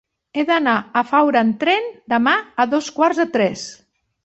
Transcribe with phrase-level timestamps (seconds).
[0.37, 3.71] He d'anar a Faura amb tren demà a dos quarts de tres.